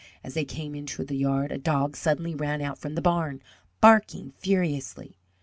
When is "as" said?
0.23-0.33